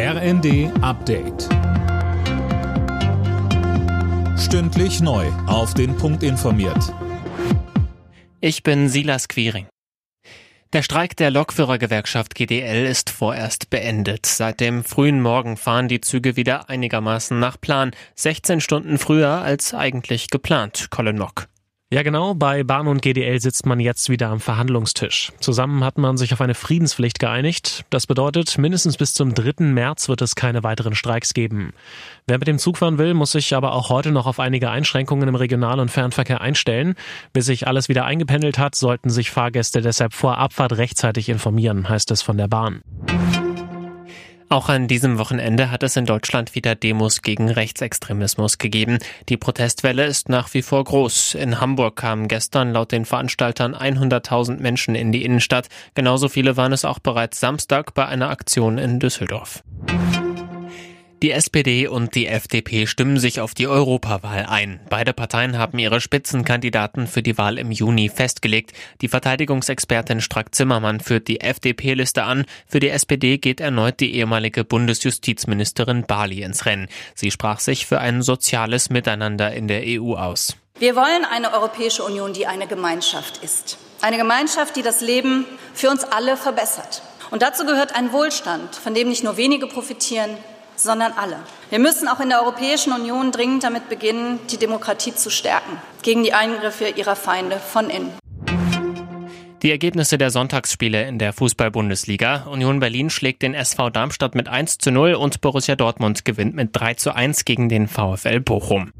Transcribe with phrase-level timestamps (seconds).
[0.00, 1.48] RND Update.
[4.38, 5.26] Stündlich neu.
[5.48, 6.94] Auf den Punkt informiert.
[8.40, 9.66] Ich bin Silas Quiring.
[10.72, 14.24] Der Streik der Lokführergewerkschaft GDL ist vorerst beendet.
[14.26, 17.90] Seit dem frühen Morgen fahren die Züge wieder einigermaßen nach Plan.
[18.14, 21.48] 16 Stunden früher als eigentlich geplant, Colin Mock.
[21.90, 22.34] Ja, genau.
[22.34, 25.32] Bei Bahn und GDL sitzt man jetzt wieder am Verhandlungstisch.
[25.40, 27.86] Zusammen hat man sich auf eine Friedenspflicht geeinigt.
[27.88, 29.64] Das bedeutet, mindestens bis zum 3.
[29.64, 31.72] März wird es keine weiteren Streiks geben.
[32.26, 35.30] Wer mit dem Zug fahren will, muss sich aber auch heute noch auf einige Einschränkungen
[35.30, 36.94] im Regional- und Fernverkehr einstellen.
[37.32, 42.10] Bis sich alles wieder eingependelt hat, sollten sich Fahrgäste deshalb vor Abfahrt rechtzeitig informieren, heißt
[42.10, 42.82] es von der Bahn.
[44.50, 48.98] Auch an diesem Wochenende hat es in Deutschland wieder Demos gegen Rechtsextremismus gegeben.
[49.28, 51.34] Die Protestwelle ist nach wie vor groß.
[51.34, 55.68] In Hamburg kamen gestern laut den Veranstaltern 100.000 Menschen in die Innenstadt.
[55.94, 59.62] Genauso viele waren es auch bereits Samstag bei einer Aktion in Düsseldorf.
[61.20, 64.78] Die SPD und die FDP stimmen sich auf die Europawahl ein.
[64.88, 68.72] Beide Parteien haben ihre Spitzenkandidaten für die Wahl im Juni festgelegt.
[69.00, 72.44] Die Verteidigungsexpertin Strack-Zimmermann führt die FDP-Liste an.
[72.68, 76.86] Für die SPD geht erneut die ehemalige Bundesjustizministerin Bali ins Rennen.
[77.16, 80.54] Sie sprach sich für ein soziales Miteinander in der EU aus.
[80.78, 83.76] Wir wollen eine Europäische Union, die eine Gemeinschaft ist.
[84.02, 87.02] Eine Gemeinschaft, die das Leben für uns alle verbessert.
[87.32, 90.30] Und dazu gehört ein Wohlstand, von dem nicht nur wenige profitieren,
[90.80, 91.36] sondern alle.
[91.70, 96.22] Wir müssen auch in der Europäischen Union dringend damit beginnen, die Demokratie zu stärken, gegen
[96.22, 98.12] die Eingriffe ihrer Feinde von innen.
[99.62, 102.44] Die Ergebnisse der Sonntagsspiele in der Fußball-Bundesliga.
[102.44, 106.70] Union Berlin schlägt den SV Darmstadt mit 1 zu 0 und Borussia Dortmund gewinnt mit
[106.72, 108.92] 3 zu 1 gegen den VfL Bochum.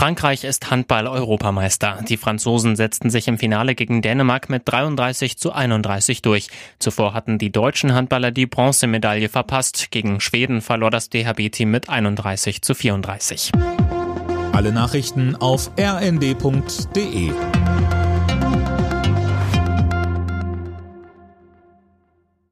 [0.00, 1.98] Frankreich ist Handball-Europameister.
[2.08, 6.48] Die Franzosen setzten sich im Finale gegen Dänemark mit 33 zu 31 durch.
[6.78, 9.90] Zuvor hatten die deutschen Handballer die Bronzemedaille verpasst.
[9.90, 13.52] Gegen Schweden verlor das DHB-Team mit 31 zu 34.
[14.52, 17.32] Alle Nachrichten auf rnd.de